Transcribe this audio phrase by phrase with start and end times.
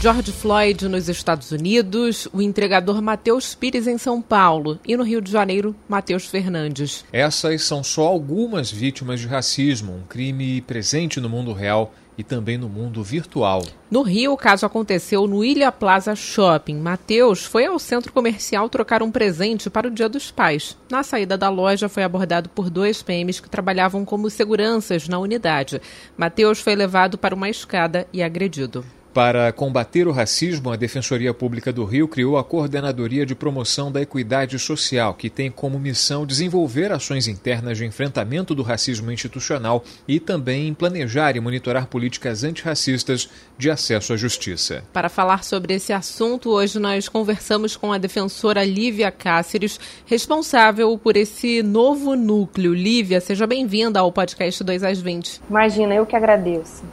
[0.00, 5.20] George Floyd nos Estados Unidos, o entregador Matheus Pires em São Paulo e no Rio
[5.20, 7.04] de Janeiro, Matheus Fernandes.
[7.12, 12.56] Essas são só algumas vítimas de racismo, um crime presente no mundo real e também
[12.56, 13.64] no mundo virtual.
[13.90, 16.76] No Rio, o caso aconteceu no Ilha Plaza Shopping.
[16.76, 20.76] Matheus foi ao centro comercial trocar um presente para o Dia dos Pais.
[20.88, 25.82] Na saída da loja, foi abordado por dois PMs que trabalhavam como seguranças na unidade.
[26.16, 28.84] Matheus foi levado para uma escada e agredido.
[29.18, 34.00] Para combater o racismo, a Defensoria Pública do Rio criou a Coordenadoria de Promoção da
[34.00, 40.20] Equidade Social, que tem como missão desenvolver ações internas de enfrentamento do racismo institucional e
[40.20, 44.84] também planejar e monitorar políticas antirracistas de acesso à justiça.
[44.92, 51.16] Para falar sobre esse assunto, hoje nós conversamos com a defensora Lívia Cáceres, responsável por
[51.16, 52.72] esse novo núcleo.
[52.72, 55.40] Lívia, seja bem-vinda ao podcast 2 às 20.
[55.50, 56.84] Imagina, eu que agradeço.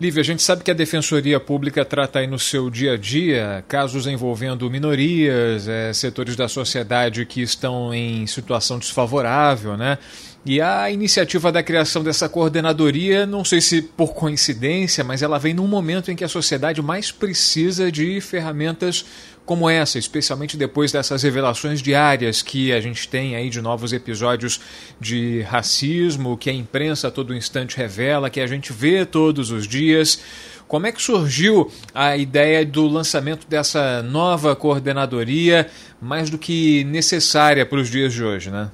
[0.00, 3.62] Lívia, a gente sabe que a Defensoria Pública trata aí no seu dia a dia
[3.68, 9.98] casos envolvendo minorias, é, setores da sociedade que estão em situação desfavorável, né?
[10.42, 15.52] E a iniciativa da criação dessa coordenadoria, não sei se por coincidência, mas ela vem
[15.52, 19.04] num momento em que a sociedade mais precisa de ferramentas
[19.44, 24.60] como essa, especialmente depois dessas revelações diárias que a gente tem aí de novos episódios
[25.00, 29.66] de racismo, que a imprensa a todo instante revela, que a gente vê todos os
[29.66, 30.22] dias.
[30.68, 35.66] Como é que surgiu a ideia do lançamento dessa nova coordenadoria,
[36.00, 38.70] mais do que necessária para os dias de hoje, né?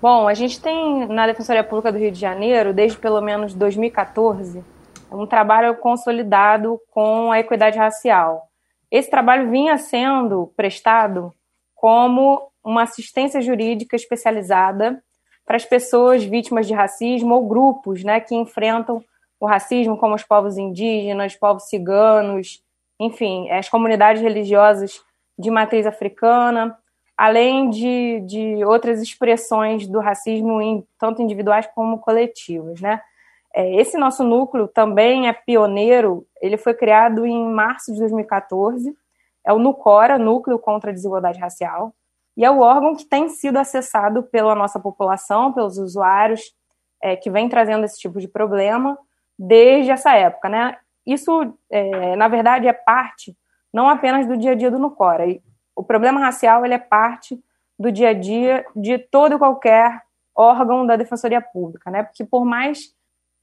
[0.00, 4.62] Bom, a gente tem na Defensoria Pública do Rio de Janeiro, desde pelo menos 2014,
[5.10, 8.47] um trabalho consolidado com a equidade racial.
[8.90, 11.32] Esse trabalho vinha sendo prestado
[11.74, 15.02] como uma assistência jurídica especializada
[15.46, 19.02] para as pessoas vítimas de racismo ou grupos né, que enfrentam
[19.40, 22.62] o racismo, como os povos indígenas, povos ciganos,
[23.00, 25.00] enfim, as comunidades religiosas
[25.38, 26.76] de matriz africana,
[27.16, 32.80] além de, de outras expressões do racismo, tanto individuais como coletivas.
[32.80, 33.00] Né?
[33.58, 38.96] É, esse nosso núcleo também é pioneiro, ele foi criado em março de 2014,
[39.44, 41.92] é o NUCORA, Núcleo contra a Desigualdade Racial,
[42.36, 46.54] e é o órgão que tem sido acessado pela nossa população, pelos usuários
[47.02, 48.96] é, que vem trazendo esse tipo de problema
[49.36, 50.48] desde essa época.
[50.48, 50.76] Né?
[51.04, 53.36] Isso, é, na verdade, é parte
[53.72, 55.24] não apenas do dia a dia do NUCORA.
[55.74, 57.36] O problema racial ele é parte
[57.76, 60.00] do dia a dia de todo e qualquer
[60.32, 62.04] órgão da Defensoria Pública, né?
[62.04, 62.96] Porque por mais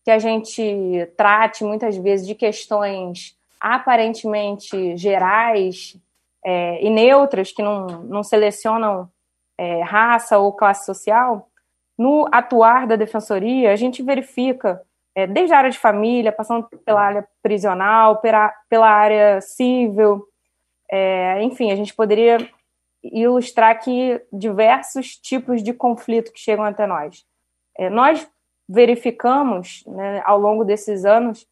[0.06, 5.98] que a gente trate muitas vezes de questões aparentemente gerais
[6.46, 9.10] é, e neutras, que não, não selecionam
[9.58, 11.50] é, raça ou classe social,
[11.98, 14.80] no atuar da defensoria, a gente verifica,
[15.16, 20.24] é, desde a área de família, passando pela área prisional, pela, pela área civil,
[20.92, 22.38] é, enfim, a gente poderia
[23.04, 27.26] ilustrar aqui diversos tipos de conflito que chegam até nós.
[27.76, 28.28] É, nós
[28.68, 31.48] verificamos né, ao longo desses anos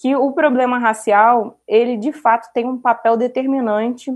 [0.00, 4.12] que o problema racial ele de fato tem um papel determinante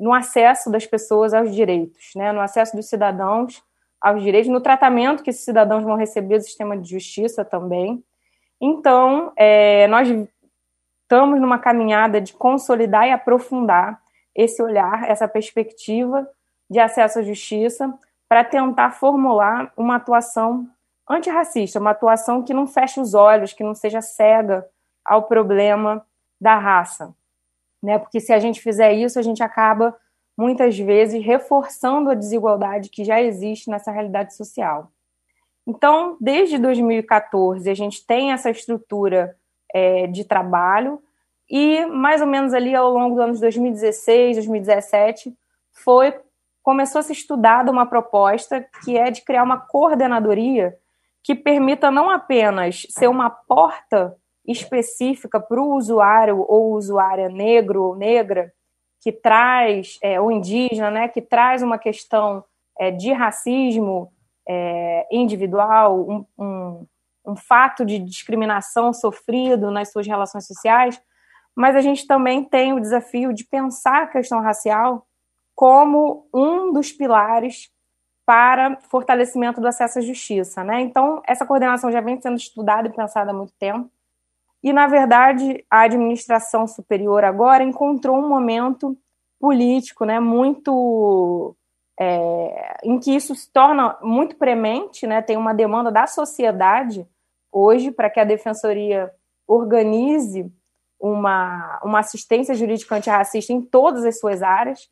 [0.00, 3.62] no acesso das pessoas aos direitos, né, no acesso dos cidadãos
[4.00, 8.02] aos direitos, no tratamento que esses cidadãos vão receber do sistema de justiça também.
[8.60, 10.08] Então, é, nós
[11.02, 14.00] estamos numa caminhada de consolidar e aprofundar
[14.34, 16.28] esse olhar, essa perspectiva
[16.68, 17.92] de acesso à justiça,
[18.28, 20.66] para tentar formular uma atuação
[21.08, 24.66] antirracista, uma atuação que não feche os olhos, que não seja cega
[25.04, 26.04] ao problema
[26.40, 27.14] da raça.
[27.82, 27.98] Né?
[27.98, 29.96] Porque se a gente fizer isso, a gente acaba
[30.36, 34.90] muitas vezes reforçando a desigualdade que já existe nessa realidade social.
[35.66, 39.36] Então, desde 2014, a gente tem essa estrutura
[39.72, 41.00] é, de trabalho
[41.48, 45.36] e mais ou menos ali ao longo dos anos 2016, 2017,
[45.72, 46.18] foi
[46.62, 50.78] começou a ser estudada uma proposta que é de criar uma coordenadoria
[51.22, 54.16] que permita não apenas ser uma porta
[54.46, 58.52] específica para o usuário ou usuária negro ou negra,
[59.00, 62.44] que traz, é, ou indígena, né, que traz uma questão
[62.78, 64.12] é, de racismo
[64.48, 66.86] é, individual, um, um,
[67.26, 71.00] um fato de discriminação sofrido nas suas relações sociais,
[71.54, 75.06] mas a gente também tem o desafio de pensar a questão racial
[75.54, 77.70] como um dos pilares
[78.32, 80.64] para fortalecimento do acesso à justiça.
[80.64, 80.80] Né?
[80.80, 83.90] Então, essa coordenação já vem sendo estudada e pensada há muito tempo.
[84.62, 88.96] E, na verdade, a administração superior agora encontrou um momento
[89.38, 91.54] político né, muito.
[92.00, 97.06] É, em que isso se torna muito premente, né, tem uma demanda da sociedade
[97.52, 99.12] hoje para que a defensoria
[99.46, 100.50] organize
[100.98, 104.88] uma, uma assistência jurídica antirracista em todas as suas áreas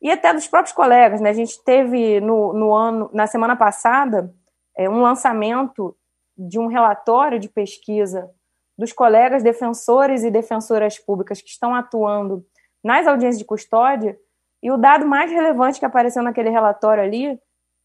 [0.00, 1.20] e até dos próprios colegas.
[1.20, 1.30] Né?
[1.30, 4.32] A gente teve no, no ano, na semana passada,
[4.76, 5.96] é, um lançamento
[6.36, 8.30] de um relatório de pesquisa
[8.76, 12.44] dos colegas defensores e defensoras públicas que estão atuando
[12.84, 14.18] nas audiências de custódia,
[14.62, 17.38] e o dado mais relevante que apareceu naquele relatório ali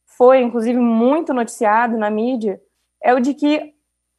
[0.06, 2.62] foi, inclusive, muito noticiado na mídia,
[3.02, 3.74] é o de que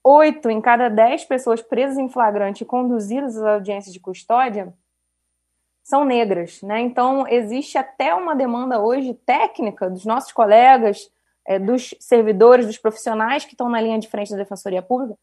[0.04, 4.74] oito em cada dez pessoas presas em flagrante e conduzidas às audiências de custódia
[5.92, 6.80] são negras, né?
[6.80, 11.10] Então existe até uma demanda hoje técnica dos nossos colegas,
[11.46, 15.18] é, dos servidores, dos profissionais que estão na linha de frente da defensoria pública,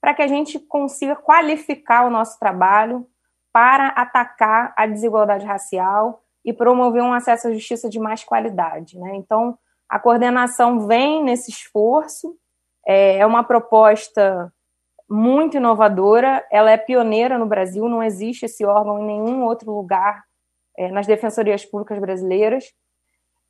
[0.00, 3.06] para que a gente consiga qualificar o nosso trabalho
[3.52, 9.14] para atacar a desigualdade racial e promover um acesso à justiça de mais qualidade, né?
[9.16, 12.34] Então a coordenação vem nesse esforço,
[12.86, 14.50] é, é uma proposta
[15.14, 20.24] muito inovadora, ela é pioneira no Brasil, não existe esse órgão em nenhum outro lugar
[20.76, 22.64] é, nas defensorias públicas brasileiras.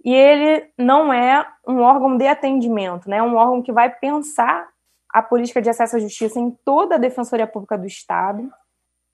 [0.05, 3.17] E ele não é um órgão de atendimento, né?
[3.17, 4.69] é um órgão que vai pensar
[5.09, 8.53] a política de acesso à justiça em toda a defensoria pública do Estado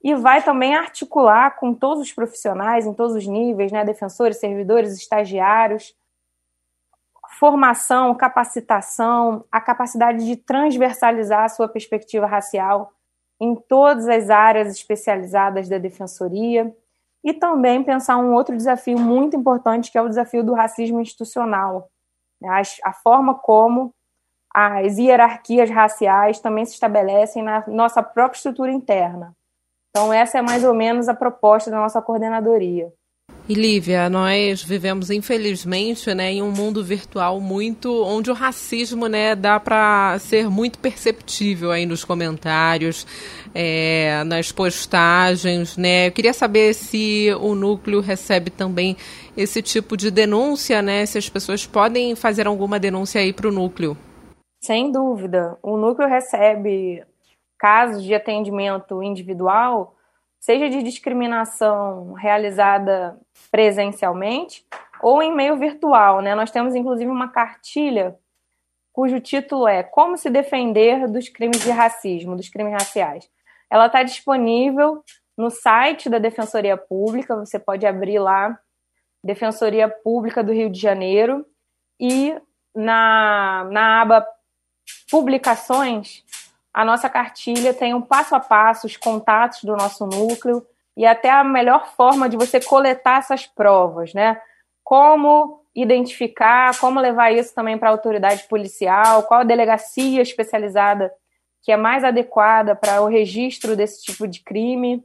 [0.03, 3.85] e vai também articular com todos os profissionais, em todos os níveis, né?
[3.85, 5.95] defensores, servidores, estagiários,
[7.39, 12.93] formação, capacitação, a capacidade de transversalizar a sua perspectiva racial
[13.41, 16.75] em todas as áreas especializadas da defensoria
[17.25, 21.91] e também pensar um outro desafio muito importante que é o desafio do racismo institucional,
[22.85, 23.95] a forma como
[24.53, 29.35] as hierarquias raciais também se estabelecem na nossa própria estrutura interna.
[29.91, 32.93] Então essa é mais ou menos a proposta da nossa coordenadoria.
[33.51, 39.35] E Lívia, nós vivemos infelizmente, né, em um mundo virtual muito onde o racismo, né,
[39.35, 43.05] dá para ser muito perceptível aí nos comentários,
[43.53, 46.07] é, nas postagens, né.
[46.07, 48.97] Eu queria saber se o núcleo recebe também
[49.37, 53.53] esse tipo de denúncia, né, se as pessoas podem fazer alguma denúncia aí para o
[53.53, 53.97] núcleo.
[54.63, 57.03] Sem dúvida, o núcleo recebe
[57.59, 59.97] casos de atendimento individual
[60.41, 63.17] seja de discriminação realizada
[63.53, 64.65] presencialmente
[65.03, 66.23] ou em meio virtual.
[66.23, 66.35] Né?
[66.35, 68.19] Nós temos, inclusive, uma cartilha
[68.93, 73.31] cujo título é Como se defender dos crimes de racismo, dos crimes raciais.
[73.71, 75.05] Ela está disponível
[75.37, 78.59] no site da Defensoria Pública, você pode abrir lá,
[79.25, 81.47] Defensoria Pública do Rio de Janeiro,
[81.99, 82.35] e
[82.75, 84.27] na, na aba
[85.11, 86.25] Publicações,
[86.73, 90.65] a nossa cartilha tem um passo a passo, os contatos do nosso núcleo
[90.97, 94.41] e até a melhor forma de você coletar essas provas, né?
[94.85, 101.13] Como identificar, como levar isso também para a autoridade policial, qual a delegacia especializada
[101.63, 105.05] que é mais adequada para o registro desse tipo de crime.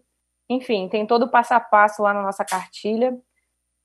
[0.50, 3.18] Enfim, tem todo o passo a passo lá na nossa cartilha.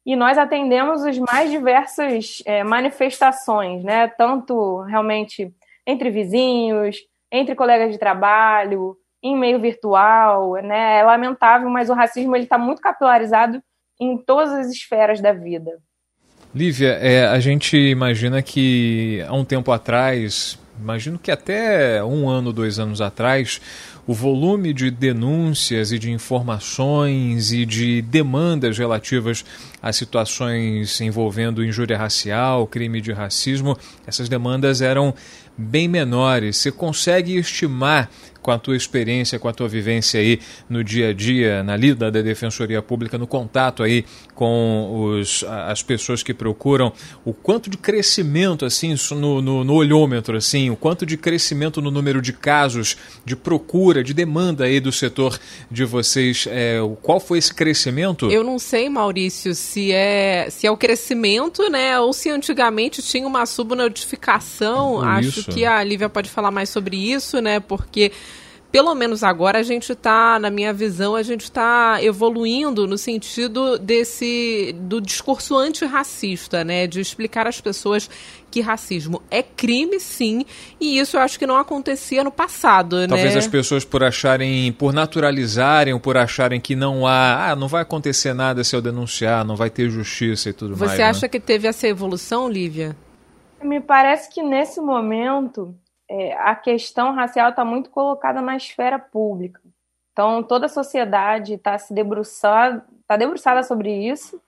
[0.06, 4.08] E nós atendemos as mais diversas é, manifestações, né?
[4.08, 5.52] Tanto realmente
[5.86, 6.98] entre vizinhos,
[7.30, 10.98] entre colegas de trabalho, em meio virtual, né?
[10.98, 13.62] É lamentável, mas o racismo ele está muito capilarizado
[14.00, 15.70] em todas as esferas da vida.
[16.54, 22.52] Lívia, é, a gente imagina que há um tempo atrás, imagino que até um ano,
[22.52, 23.60] dois anos atrás,
[24.04, 29.44] o volume de denúncias e de informações e de demandas relativas
[29.80, 35.14] a situações envolvendo injúria racial, crime de racismo, essas demandas eram
[35.60, 36.56] bem menores.
[36.56, 38.10] Você consegue estimar
[38.42, 42.10] com a tua experiência, com a tua vivência aí no dia a dia, na lida
[42.10, 44.04] da Defensoria Pública, no contato aí
[44.34, 46.92] com os, as pessoas que procuram,
[47.24, 51.90] o quanto de crescimento, assim, no, no, no olhômetro, assim, o quanto de crescimento no
[51.90, 55.38] número de casos, de procura, de demanda aí do setor
[55.70, 58.30] de vocês, é, qual foi esse crescimento?
[58.30, 63.26] Eu não sei, Maurício, se é, se é o crescimento, né, ou se antigamente tinha
[63.26, 68.12] uma subnotificação, acho que a Lívia pode falar mais sobre isso, né, porque
[68.70, 73.78] pelo menos agora a gente está, na minha visão, a gente está evoluindo no sentido
[73.78, 76.86] desse do discurso antirracista, né?
[76.86, 78.08] De explicar às pessoas
[78.50, 80.44] que racismo é crime, sim,
[80.80, 83.38] e isso eu acho que não acontecia no passado, Talvez né?
[83.38, 87.82] as pessoas por acharem, por naturalizarem, ou por acharem que não há, ah, não vai
[87.82, 90.96] acontecer nada se eu denunciar, não vai ter justiça e tudo Você mais.
[90.96, 91.28] Você acha né?
[91.28, 92.96] que teve essa evolução, Lívia?
[93.62, 95.76] Me parece que nesse momento
[96.10, 99.60] é, a questão racial está muito colocada na esfera pública.
[100.12, 104.42] Então, toda a sociedade está se debruçada, tá debruçada sobre isso.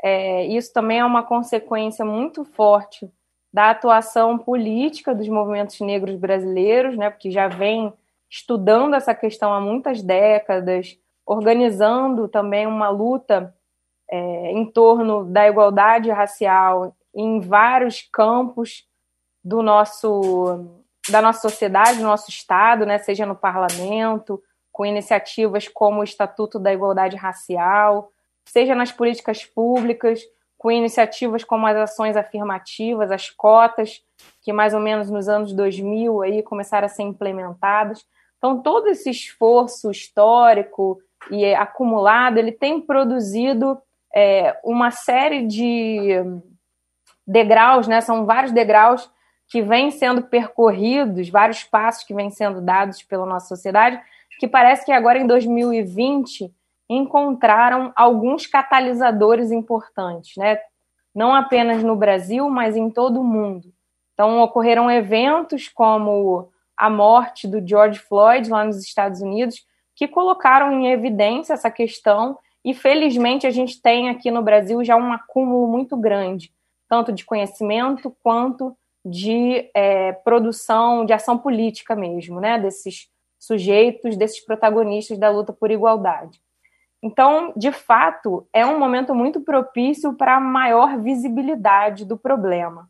[0.00, 3.10] É, isso também é uma consequência muito forte
[3.52, 7.92] da atuação política dos movimentos negros brasileiros, né, porque já vem
[8.30, 10.96] estudando essa questão há muitas décadas,
[11.26, 13.52] organizando também uma luta
[14.08, 18.86] é, em torno da igualdade racial em vários campos
[19.42, 20.78] do nosso
[21.10, 26.58] da nossa sociedade, do nosso estado, né, seja no parlamento, com iniciativas como o Estatuto
[26.58, 28.12] da Igualdade Racial,
[28.44, 30.20] seja nas políticas públicas,
[30.56, 34.02] com iniciativas como as ações afirmativas, as cotas,
[34.42, 38.04] que mais ou menos nos anos 2000 aí começaram a ser implementadas.
[38.36, 41.00] Então, todo esse esforço histórico
[41.30, 43.80] e acumulado, ele tem produzido
[44.14, 46.10] é, uma série de
[47.26, 48.00] degraus, né?
[48.00, 49.10] São vários degraus
[49.48, 54.00] que vêm sendo percorridos, vários passos que vêm sendo dados pela nossa sociedade,
[54.38, 56.52] que parece que agora em 2020
[56.88, 60.58] encontraram alguns catalisadores importantes, né?
[61.14, 63.72] Não apenas no Brasil, mas em todo o mundo.
[64.14, 70.72] Então ocorreram eventos como a morte do George Floyd lá nos Estados Unidos, que colocaram
[70.72, 75.66] em evidência essa questão e felizmente a gente tem aqui no Brasil já um acúmulo
[75.66, 76.52] muito grande,
[76.88, 78.76] tanto de conhecimento quanto
[79.08, 82.58] de é, produção, de ação política mesmo, né?
[82.58, 86.40] Desses sujeitos, desses protagonistas da luta por igualdade.
[87.02, 92.88] Então, de fato, é um momento muito propício para maior visibilidade do problema.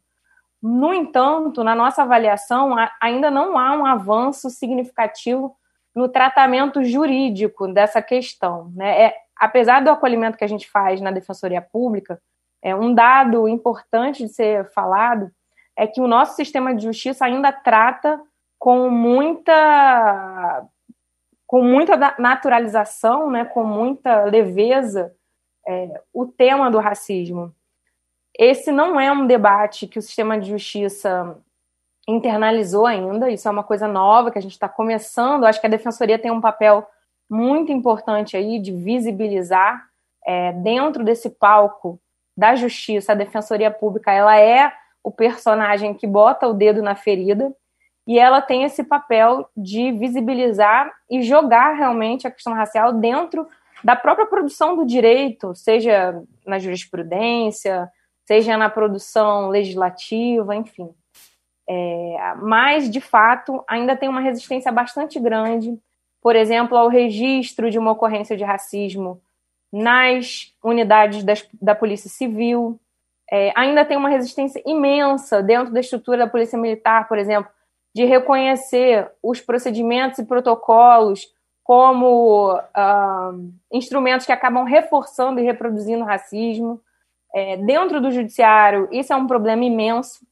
[0.63, 5.55] No entanto, na nossa avaliação, ainda não há um avanço significativo
[5.95, 8.73] no tratamento jurídico dessa questão.
[8.75, 9.03] Né?
[9.03, 12.21] É, apesar do acolhimento que a gente faz na Defensoria Pública,
[12.63, 15.31] é um dado importante de ser falado
[15.79, 18.21] é que o nosso sistema de justiça ainda trata
[18.59, 20.67] com muita
[21.47, 25.15] com muita naturalização, né, com muita leveza,
[25.67, 27.55] é, o tema do racismo.
[28.39, 31.39] Esse não é um debate que o sistema de justiça
[32.07, 35.45] internalizou ainda, isso é uma coisa nova que a gente está começando.
[35.45, 36.87] Acho que a defensoria tem um papel
[37.31, 39.89] muito importante aí de visibilizar
[40.27, 41.99] é, dentro desse palco
[42.37, 44.71] da justiça, a defensoria pública, ela é
[45.09, 47.51] o personagem que bota o dedo na ferida
[48.07, 53.49] e ela tem esse papel de visibilizar e jogar realmente a questão racial dentro
[53.83, 57.91] da própria produção do direito, seja na jurisprudência,
[58.27, 60.91] seja na produção legislativa, enfim.
[61.67, 65.79] É, mas, de fato, ainda tem uma resistência bastante grande,
[66.21, 69.23] por exemplo, ao registro de uma ocorrência de racismo
[69.73, 72.79] nas unidades das, da Polícia Civil.
[73.31, 77.51] É, ainda tem uma resistência imensa dentro da estrutura da Polícia Militar, por exemplo,
[77.95, 81.29] de reconhecer os procedimentos e protocolos
[81.63, 86.81] como uh, instrumentos que acabam reforçando e reproduzindo racismo.
[87.35, 90.27] É, dentro do judiciário, isso é um problema imenso.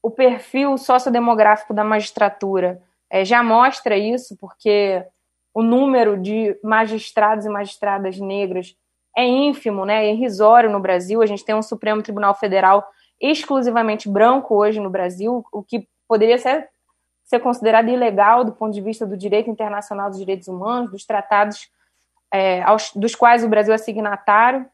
[0.00, 2.80] O perfil sociodemográfico da magistratura
[3.10, 5.04] é, já mostra isso, porque
[5.52, 8.76] o número de magistrados e magistradas negras
[9.18, 11.20] é ínfimo, né, é irrisório no Brasil.
[11.20, 12.88] A gente tem um Supremo Tribunal Federal
[13.20, 16.68] exclusivamente branco hoje no Brasil, o que poderia ser
[17.24, 21.68] ser considerada ilegal do ponto de vista do direito internacional dos direitos humanos, dos tratados
[22.32, 24.64] é, aos, dos quais o Brasil é signatário.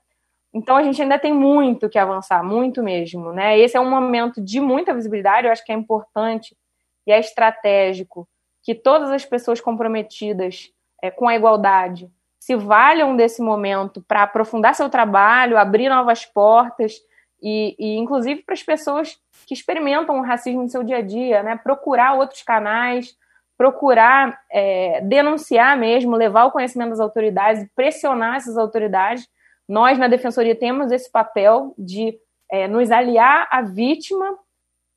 [0.52, 3.32] Então a gente ainda tem muito que avançar, muito mesmo.
[3.32, 3.58] Né?
[3.58, 6.56] Esse é um momento de muita visibilidade, eu acho que é importante
[7.04, 8.28] e é estratégico
[8.62, 10.70] que todas as pessoas comprometidas
[11.02, 12.08] é, com a igualdade
[12.44, 17.00] se valham desse momento para aprofundar seu trabalho, abrir novas portas
[17.42, 21.42] e, e inclusive para as pessoas que experimentam o racismo no seu dia a dia,
[21.42, 21.56] né?
[21.56, 23.16] Procurar outros canais,
[23.56, 29.26] procurar é, denunciar mesmo, levar o conhecimento das autoridades, pressionar essas autoridades.
[29.66, 32.14] Nós, na Defensoria, temos esse papel de
[32.52, 34.38] é, nos aliar à vítima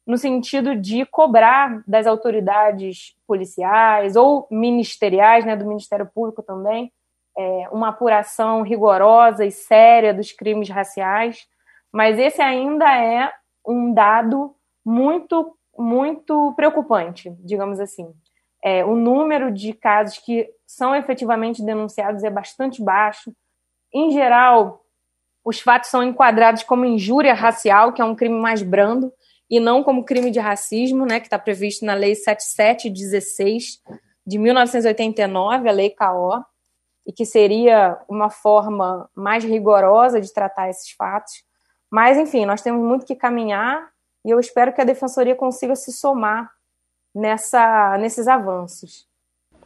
[0.05, 6.91] no sentido de cobrar das autoridades policiais ou ministeriais, né, do Ministério Público também,
[7.37, 11.47] é, uma apuração rigorosa e séria dos crimes raciais
[11.91, 13.31] mas esse ainda é
[13.65, 18.13] um dado muito, muito preocupante, digamos assim.
[18.63, 23.33] É, o número de casos que são efetivamente denunciados é bastante baixo.
[23.93, 24.81] Em geral,
[25.43, 29.11] os fatos são enquadrados como injúria racial, que é um crime mais brando,
[29.49, 33.81] e não como crime de racismo, né, que está previsto na Lei 7716
[34.25, 36.43] de 1989, a Lei KO,
[37.07, 41.33] e que seria uma forma mais rigorosa de tratar esses fatos.
[41.89, 43.89] Mas, enfim, nós temos muito que caminhar
[44.25, 46.51] e eu espero que a defensoria consiga se somar
[47.15, 49.06] nessa, nesses avanços.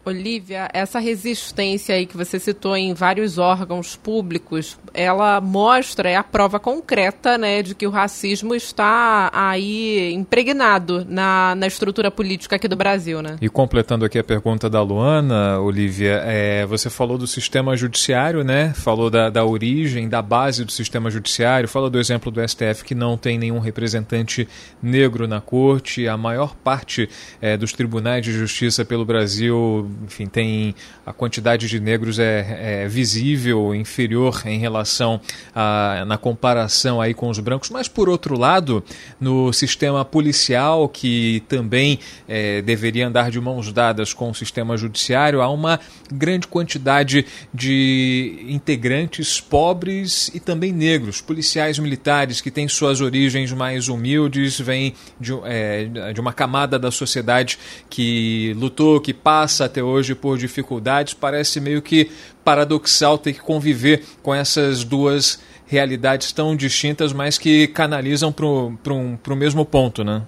[0.03, 6.24] Olivia, essa resistência aí que você citou em vários órgãos públicos, ela mostra, é a
[6.24, 12.67] prova concreta, né, de que o racismo está aí impregnado na, na estrutura política aqui
[12.67, 13.38] do Brasil, né?
[13.39, 18.74] E completando aqui a pergunta da Luana, Olivia, é, você falou do sistema judiciário, né?
[18.74, 22.96] Falou da, da origem, da base do sistema judiciário, falou do exemplo do STF que
[22.96, 24.48] não tem nenhum representante
[24.81, 27.08] negro na corte, a maior parte
[27.39, 32.88] é, dos tribunais de justiça pelo Brasil enfim, tem a quantidade de negros é, é
[32.88, 35.19] visível, inferior em relação
[35.53, 38.83] a, na comparação aí com os brancos, mas por outro lado,
[39.19, 45.41] no sistema policial, que também é, deveria andar de mãos dadas com o sistema judiciário,
[45.41, 45.79] há uma
[46.12, 53.88] grande quantidade de integrantes pobres e também negros, policiais militares que têm suas origens mais
[53.88, 57.57] humildes, vêm de, é, de uma camada da sociedade
[57.89, 62.11] que lutou, que passa até hoje por dificuldades, parece meio que
[62.45, 68.45] paradoxal ter que conviver com essas duas realidades tão distintas, mas que canalizam para
[68.93, 70.21] o mesmo ponto, né?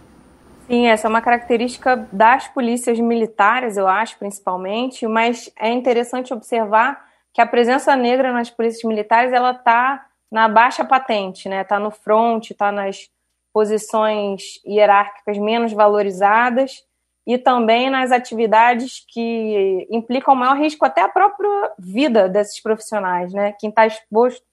[0.67, 7.05] Sim, essa é uma característica das polícias militares, eu acho, principalmente, mas é interessante observar
[7.33, 11.61] que a presença negra nas polícias militares ela está na baixa patente, né?
[11.61, 13.09] Está no front, está nas
[13.51, 16.83] posições hierárquicas menos valorizadas
[17.25, 23.53] e também nas atividades que implicam maior risco até a própria vida desses profissionais, né?
[23.53, 24.45] Quem está exposto,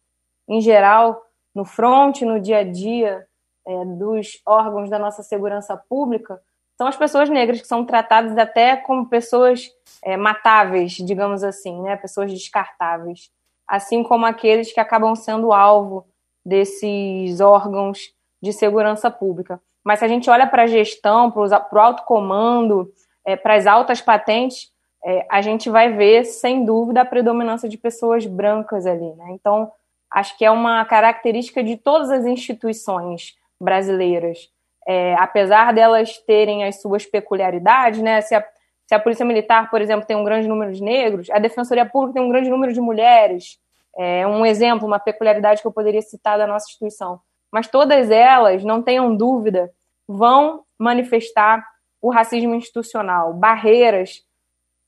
[0.49, 1.21] em geral,
[1.55, 3.27] no front, no dia a dia
[3.67, 6.41] é, dos órgãos da nossa segurança pública,
[6.79, 9.69] são as pessoas negras que são tratadas até como pessoas
[10.03, 11.97] é, matáveis, digamos assim, né?
[11.97, 13.31] Pessoas descartáveis,
[13.67, 16.07] assim como aqueles que acabam sendo alvo
[16.45, 19.61] desses órgãos de segurança pública.
[19.85, 22.93] Mas se a gente olha para a gestão, para o alto comando,
[23.25, 24.71] é, para as altas patentes,
[25.05, 29.15] é, a gente vai ver, sem dúvida, a predominância de pessoas brancas ali.
[29.15, 29.31] Né?
[29.31, 29.73] Então,
[30.11, 34.51] acho que é uma característica de todas as instituições brasileiras.
[34.87, 38.21] É, apesar delas terem as suas peculiaridades, né?
[38.21, 38.45] se, a,
[38.87, 42.15] se a Polícia Militar, por exemplo, tem um grande número de negros, a Defensoria Pública
[42.19, 43.59] tem um grande número de mulheres.
[43.97, 47.21] É um exemplo, uma peculiaridade que eu poderia citar da nossa instituição
[47.53, 49.73] mas todas elas, não tenham dúvida,
[50.07, 51.67] vão manifestar
[52.01, 54.25] o racismo institucional, barreiras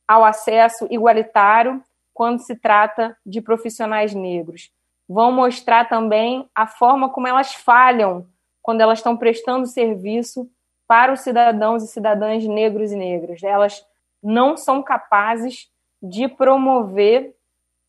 [0.06, 1.82] ao acesso igualitário
[2.14, 4.70] quando se trata de profissionais negros.
[5.08, 8.26] Vão mostrar também a forma como elas falham
[8.62, 10.48] quando elas estão prestando serviço
[10.86, 13.42] para os cidadãos e cidadãs negros e negras.
[13.42, 13.84] Elas
[14.22, 15.70] não são capazes
[16.02, 17.34] de promover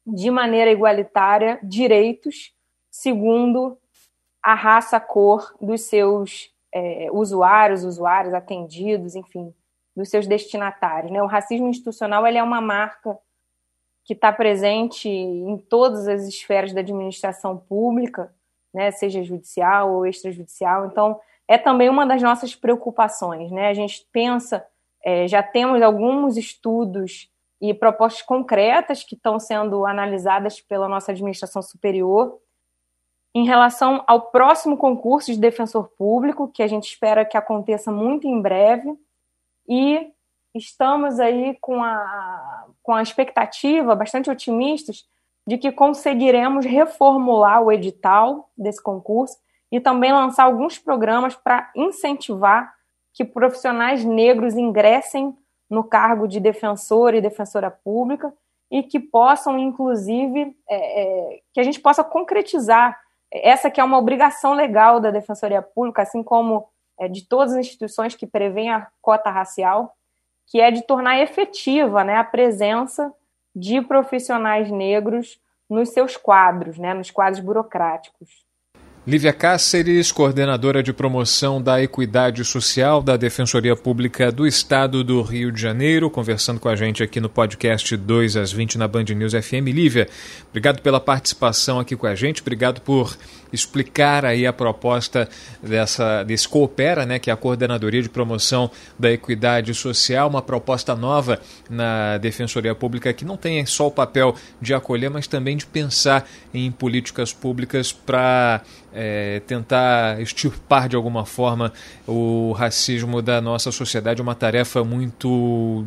[0.06, 2.54] de maneira igualitária direitos
[2.90, 3.78] segundo
[4.44, 9.54] a raça, a cor dos seus é, usuários, usuários, atendidos, enfim,
[9.96, 11.12] dos seus destinatários.
[11.12, 11.22] Né?
[11.24, 13.18] O racismo institucional ele é uma marca
[14.04, 18.34] que está presente em todas as esferas da administração pública,
[18.74, 18.92] né?
[18.92, 20.88] seja judicial ou extrajudicial.
[20.88, 23.50] Então, é também uma das nossas preocupações.
[23.50, 23.70] Né?
[23.70, 24.66] A gente pensa,
[25.06, 31.62] é, já temos alguns estudos e propostas concretas que estão sendo analisadas pela nossa administração
[31.62, 32.42] superior
[33.36, 38.28] em relação ao próximo concurso de defensor público, que a gente espera que aconteça muito
[38.28, 38.94] em breve,
[39.68, 40.12] e
[40.54, 45.06] estamos aí com a, com a expectativa, bastante otimistas,
[45.48, 49.38] de que conseguiremos reformular o edital desse concurso
[49.72, 52.74] e também lançar alguns programas para incentivar
[53.14, 55.36] que profissionais negros ingressem
[55.70, 58.34] no cargo de defensor e defensora pública
[58.72, 63.00] e que possam, inclusive, é, é, que a gente possa concretizar
[63.34, 66.68] essa que é uma obrigação legal da Defensoria Pública, assim como
[67.00, 69.96] é, de todas as instituições que prevêem a cota racial,
[70.46, 73.12] que é de tornar efetiva né, a presença
[73.56, 78.43] de profissionais negros nos seus quadros, né, nos quadros burocráticos.
[79.06, 85.52] Lívia Cáceres, coordenadora de promoção da equidade social da Defensoria Pública do Estado do Rio
[85.52, 89.34] de Janeiro, conversando com a gente aqui no podcast 2 às 20 na Band News
[89.34, 89.68] FM.
[89.68, 90.08] Lívia,
[90.50, 93.18] obrigado pela participação aqui com a gente, obrigado por
[93.52, 95.28] explicar aí a proposta
[95.62, 100.96] dessa, desse Coopera, né, que é a Coordenadoria de Promoção da Equidade Social, uma proposta
[100.96, 105.66] nova na Defensoria Pública que não tem só o papel de acolher, mas também de
[105.66, 108.62] pensar em políticas públicas para
[108.94, 111.74] é, tentar extirpar de alguma forma
[112.08, 114.22] o racismo da nossa sociedade.
[114.22, 115.86] Uma tarefa muito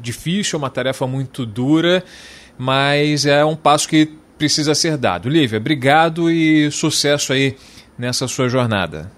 [0.00, 2.02] difícil, uma tarefa muito dura,
[2.58, 4.06] mas é um passo que
[4.38, 5.28] precisa ser dado.
[5.28, 7.56] Lívia, obrigado e sucesso aí
[7.98, 9.10] nessa sua jornada.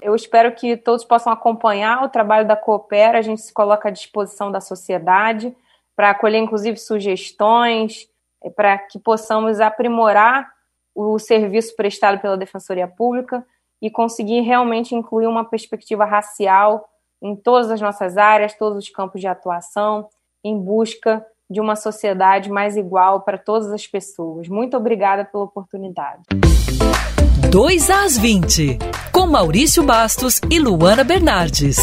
[0.00, 3.18] Eu espero que todos possam acompanhar o trabalho da Coopera.
[3.18, 5.54] A gente se coloca à disposição da sociedade
[5.96, 8.06] para acolher, inclusive, sugestões,
[8.42, 10.53] eh, para que possamos aprimorar
[10.94, 13.44] o serviço prestado pela Defensoria Pública
[13.82, 16.88] e conseguir realmente incluir uma perspectiva racial
[17.22, 20.08] em todas as nossas áreas, todos os campos de atuação,
[20.44, 24.48] em busca de uma sociedade mais igual para todas as pessoas.
[24.48, 26.22] Muito obrigada pela oportunidade.
[27.50, 28.78] 2 às 20,
[29.12, 31.76] com Maurício Bastos e Luana Bernardes.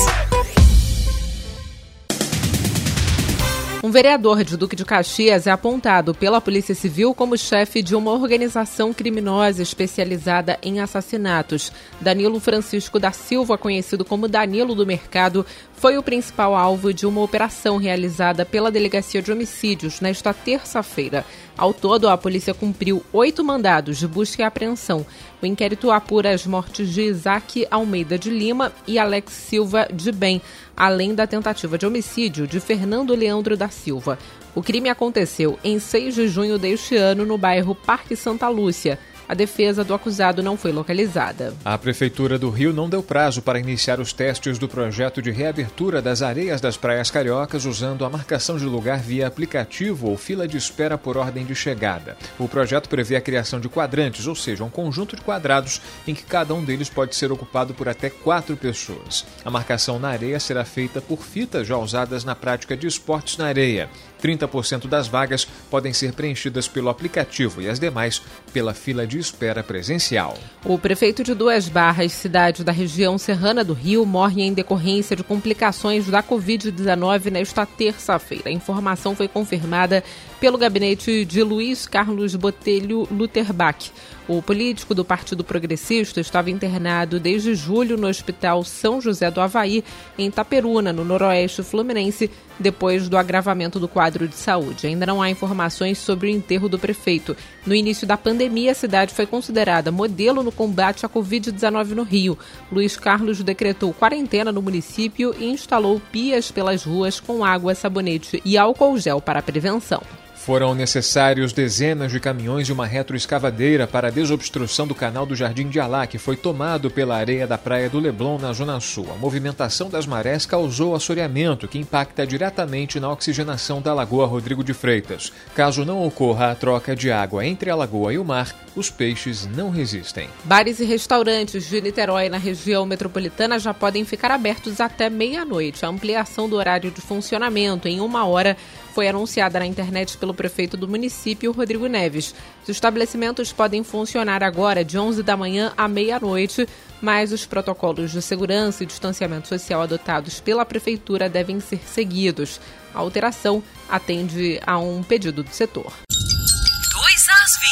[3.83, 8.11] Um vereador de Duque de Caxias é apontado pela Polícia Civil como chefe de uma
[8.11, 11.71] organização criminosa especializada em assassinatos.
[11.99, 17.21] Danilo Francisco da Silva, conhecido como Danilo do Mercado, foi o principal alvo de uma
[17.21, 21.25] operação realizada pela Delegacia de Homicídios nesta terça-feira.
[21.57, 25.05] Ao todo, a polícia cumpriu oito mandados de busca e apreensão.
[25.41, 30.41] O inquérito apura as mortes de Isaac Almeida de Lima e Alex Silva de Bem,
[30.75, 34.17] além da tentativa de homicídio de Fernando Leandro da Silva.
[34.53, 38.99] O crime aconteceu em 6 de junho deste ano no bairro Parque Santa Lúcia.
[39.31, 41.53] A defesa do acusado não foi localizada.
[41.63, 46.01] A Prefeitura do Rio não deu prazo para iniciar os testes do projeto de reabertura
[46.01, 50.57] das areias das praias cariocas usando a marcação de lugar via aplicativo ou fila de
[50.57, 52.17] espera por ordem de chegada.
[52.37, 56.23] O projeto prevê a criação de quadrantes, ou seja, um conjunto de quadrados em que
[56.23, 59.25] cada um deles pode ser ocupado por até quatro pessoas.
[59.45, 63.45] A marcação na areia será feita por fitas já usadas na prática de esportes na
[63.45, 63.89] areia.
[64.21, 68.21] 30% das vagas podem ser preenchidas pelo aplicativo e as demais
[68.53, 70.37] pela fila de espera presencial.
[70.63, 75.23] O prefeito de Duas Barras, cidade da região serrana do Rio, morre em decorrência de
[75.23, 78.49] complicações da Covid-19 nesta terça-feira.
[78.49, 80.03] A informação foi confirmada
[80.39, 83.91] pelo gabinete de Luiz Carlos Botelho Luterbach.
[84.31, 89.83] O político do Partido Progressista estava internado desde julho no Hospital São José do Havaí,
[90.17, 94.87] em Itaperuna, no noroeste fluminense, depois do agravamento do quadro de saúde.
[94.87, 97.35] Ainda não há informações sobre o enterro do prefeito.
[97.65, 102.39] No início da pandemia, a cidade foi considerada modelo no combate à Covid-19 no Rio.
[102.71, 108.57] Luiz Carlos decretou quarentena no município e instalou pias pelas ruas com água, sabonete e
[108.57, 110.01] álcool gel para prevenção.
[110.43, 115.69] Foram necessários dezenas de caminhões e uma retroescavadeira para a desobstrução do canal do Jardim
[115.69, 119.05] de Alá, que foi tomado pela areia da praia do Leblon, na Zona Sul.
[119.13, 124.73] A movimentação das marés causou assoreamento, que impacta diretamente na oxigenação da Lagoa Rodrigo de
[124.73, 125.31] Freitas.
[125.53, 129.45] Caso não ocorra a troca de água entre a lagoa e o mar, os peixes
[129.47, 130.29] não resistem.
[130.43, 135.85] Bares e restaurantes de Niterói, na região metropolitana, já podem ficar abertos até meia-noite.
[135.85, 138.55] A ampliação do horário de funcionamento em uma hora
[138.93, 142.35] foi anunciada na internet pelo prefeito do município, Rodrigo Neves.
[142.63, 146.67] Os estabelecimentos podem funcionar agora de 11 da manhã à meia-noite,
[147.01, 152.59] mas os protocolos de segurança e distanciamento social adotados pela prefeitura devem ser seguidos.
[152.93, 155.91] A alteração atende a um pedido do setor.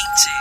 [0.00, 0.40] 20.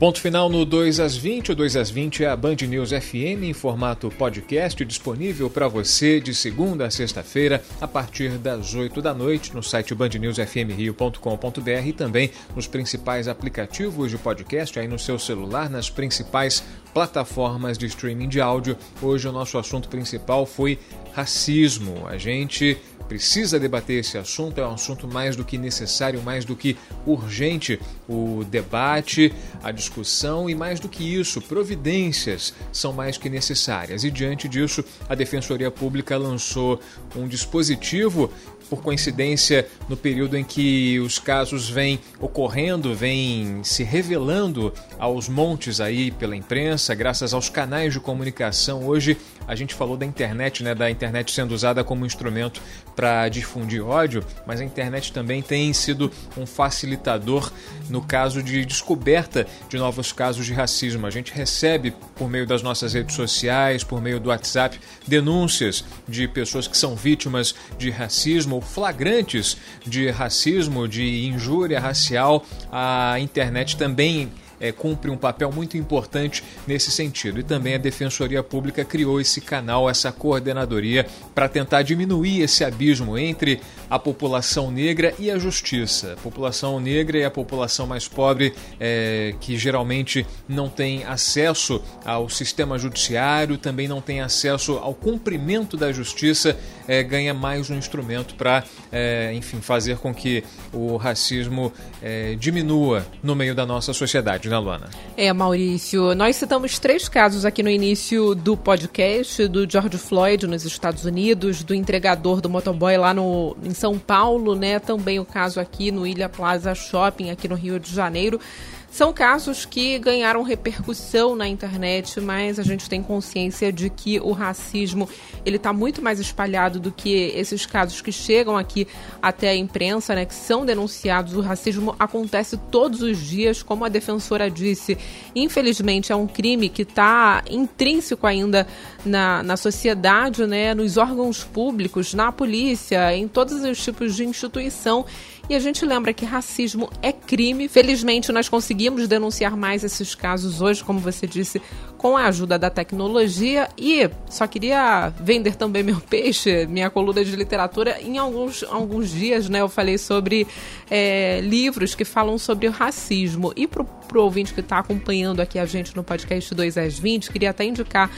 [0.00, 1.52] Ponto final no 2 às 20.
[1.52, 6.18] O 2 às 20 é a Band News FM em formato podcast, disponível para você
[6.18, 12.30] de segunda a sexta-feira, a partir das 8 da noite, no site bandnewsfmrio.com.br e também
[12.56, 18.40] nos principais aplicativos de podcast, aí no seu celular, nas principais plataformas de streaming de
[18.40, 18.78] áudio.
[19.02, 20.78] Hoje o nosso assunto principal foi
[21.12, 22.08] racismo.
[22.08, 22.78] A gente
[23.10, 27.80] precisa debater esse assunto, é um assunto mais do que necessário, mais do que urgente.
[28.08, 34.04] O debate, a discussão e, mais do que isso, providências são mais que necessárias.
[34.04, 36.78] E diante disso, a Defensoria Pública lançou
[37.16, 38.30] um dispositivo
[38.70, 45.80] por coincidência, no período em que os casos vêm ocorrendo, vêm se revelando aos montes
[45.80, 48.86] aí pela imprensa, graças aos canais de comunicação.
[48.86, 52.62] Hoje a gente falou da internet, né, da internet sendo usada como instrumento
[52.94, 57.50] para difundir ódio, mas a internet também tem sido um facilitador
[57.88, 61.06] no caso de descoberta de novos casos de racismo.
[61.06, 64.78] A gente recebe por meio das nossas redes sociais, por meio do WhatsApp,
[65.08, 72.44] denúncias de pessoas que são vítimas de racismo flagrantes de racismo, de injúria racial.
[72.70, 77.40] A internet também é, cumpre um papel muito importante nesse sentido.
[77.40, 83.16] E também a Defensoria Pública criou esse canal, essa coordenadoria, para tentar diminuir esse abismo
[83.16, 86.12] entre a população negra e a justiça.
[86.12, 92.28] A população negra e a população mais pobre, é, que geralmente não tem acesso ao
[92.28, 98.34] sistema judiciário, também não tem acesso ao cumprimento da justiça, é, ganha mais um instrumento
[98.34, 104.48] para, é, enfim, fazer com que o racismo é, diminua no meio da nossa sociedade.
[104.58, 104.88] Luana?
[105.16, 106.14] É, Maurício.
[106.14, 111.62] Nós citamos três casos aqui no início do podcast: do George Floyd nos Estados Unidos,
[111.62, 114.78] do entregador do motoboy lá no, em São Paulo, né?
[114.78, 118.40] Também o caso aqui no Ilha Plaza Shopping, aqui no Rio de Janeiro.
[118.90, 124.32] São casos que ganharam repercussão na internet, mas a gente tem consciência de que o
[124.32, 125.08] racismo
[125.46, 128.88] ele está muito mais espalhado do que esses casos que chegam aqui
[129.22, 131.34] até a imprensa, né, que são denunciados.
[131.34, 134.98] O racismo acontece todos os dias, como a defensora disse.
[135.36, 138.66] Infelizmente, é um crime que está intrínseco ainda
[139.04, 145.06] na, na sociedade, né, nos órgãos públicos, na polícia, em todos os tipos de instituição.
[145.48, 147.68] E a gente lembra que racismo é crime.
[147.68, 151.60] Felizmente, nós conseguimos denunciar mais esses casos hoje, como você disse,
[151.98, 153.68] com a ajuda da tecnologia.
[153.76, 158.00] E só queria vender também meu peixe, minha coluna de literatura.
[158.00, 160.46] Em alguns, alguns dias, né, eu falei sobre
[160.90, 163.52] é, livros que falam sobre o racismo.
[163.56, 163.84] E para
[164.18, 167.64] o ouvinte que está acompanhando aqui a gente no podcast 2 às 20, queria até
[167.64, 168.10] indicar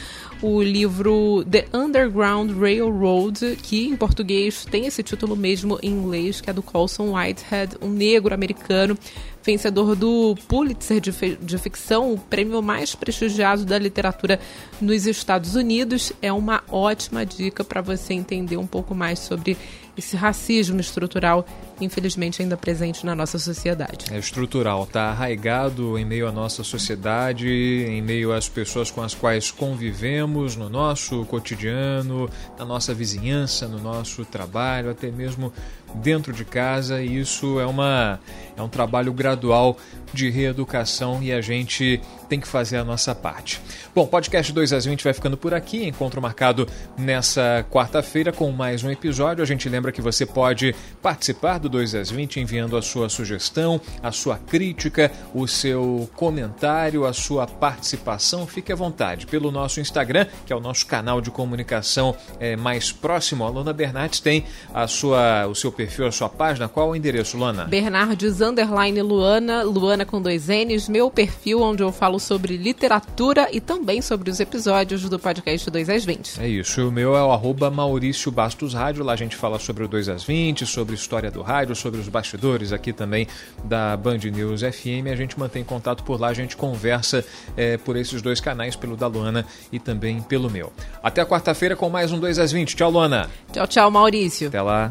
[0.42, 6.50] o livro The Underground Railroad, que em português tem esse título mesmo em inglês, que
[6.50, 8.98] é do Colson Whitehead, um negro americano,
[9.44, 14.40] vencedor do Pulitzer de, de ficção, o prêmio mais prestigiado da literatura
[14.81, 16.12] nos Estados Unidos.
[16.20, 19.57] É uma ótima dica para você entender um pouco mais sobre
[19.96, 21.44] esse racismo estrutural,
[21.81, 24.07] infelizmente ainda presente na nossa sociedade.
[24.11, 29.14] É estrutural, está arraigado em meio à nossa sociedade, em meio às pessoas com as
[29.14, 32.28] quais convivemos no nosso cotidiano,
[32.59, 35.52] na nossa vizinhança, no nosso trabalho, até mesmo
[35.94, 37.02] dentro de casa.
[37.02, 38.18] E isso é, uma,
[38.57, 39.76] é um trabalho gradual
[40.12, 43.61] de reeducação e a gente tem que fazer a nossa parte.
[43.94, 45.87] Bom, podcast 2 às 20 vai ficando por aqui.
[45.87, 49.42] Encontro marcado nessa quarta-feira com mais um episódio.
[49.42, 53.81] A gente lembra que você pode participar do 2 às 20 enviando a sua sugestão,
[54.03, 58.46] a sua crítica, o seu comentário, a sua participação.
[58.46, 62.92] Fique à vontade pelo nosso Instagram, que é o nosso canal de comunicação é, mais
[62.92, 63.44] próximo.
[63.44, 66.68] A Luna Bernardes tem a sua, o seu perfil, a sua página.
[66.68, 67.64] Qual o endereço, Luana?
[67.64, 69.62] Bernardes Underline Luana,
[70.04, 75.08] Com dois N's, meu perfil onde eu falo sobre literatura e também sobre os episódios
[75.08, 76.40] do podcast 2 às 20.
[76.40, 79.84] É isso, o meu é o arroba Maurício Bastos Rádio, lá a gente fala sobre
[79.84, 83.26] o 2 às 20, sobre história do rádio, sobre os bastidores aqui também
[83.64, 87.24] da Band News FM, a gente mantém contato por lá, a gente conversa
[87.56, 90.72] é, por esses dois canais, pelo da Luana e também pelo meu.
[91.02, 92.76] Até quarta-feira com mais um 2 às 20.
[92.76, 93.30] Tchau, Luana.
[93.52, 94.48] Tchau, tchau, Maurício.
[94.48, 94.90] Até lá.